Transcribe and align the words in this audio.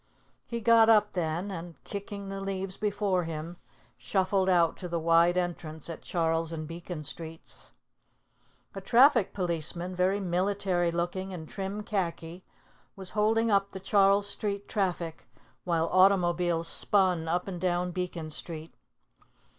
He 0.47 0.61
got 0.61 0.89
up, 0.89 1.13
then, 1.13 1.51
and, 1.51 1.75
kicking 1.83 2.29
the 2.29 2.41
leaves 2.41 2.75
before 2.75 3.25
him, 3.25 3.57
shuffled 3.99 4.49
out 4.49 4.75
to 4.77 4.87
the 4.87 4.97
wide 4.97 5.37
entrance 5.37 5.91
at 5.91 6.01
Charles 6.01 6.51
and 6.51 6.67
Beacon 6.67 7.03
Streets. 7.03 7.71
A 8.73 8.81
traffic 8.81 9.31
policeman, 9.31 9.93
very 9.93 10.19
military 10.19 10.89
looking 10.89 11.29
in 11.29 11.45
trim 11.45 11.83
khaki, 11.83 12.43
was 12.95 13.11
holding 13.11 13.51
up 13.51 13.69
the 13.73 13.79
Charles 13.79 14.27
Street 14.27 14.67
traffic 14.67 15.29
while 15.65 15.87
automobiles 15.89 16.67
spun 16.67 17.27
up 17.27 17.47
and 17.47 17.61
down 17.61 17.91
Beacon 17.91 18.31
Street. 18.31 18.73